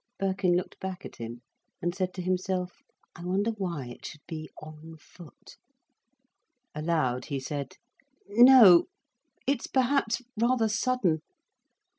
Birkin 0.17 0.57
looked 0.57 0.79
back 0.79 1.05
at 1.05 1.17
him, 1.17 1.43
and 1.79 1.93
said 1.93 2.11
to 2.15 2.23
himself: 2.23 2.81
"I 3.15 3.23
wonder 3.23 3.51
why 3.51 3.85
it 3.85 4.03
should 4.03 4.25
be 4.27 4.49
'on 4.57 4.97
foot'!" 4.97 5.57
Aloud 6.73 7.25
he 7.25 7.39
said: 7.39 7.75
"No, 8.27 8.87
it's 9.45 9.67
perhaps 9.67 10.23
rather 10.35 10.69
sudden." 10.69 11.21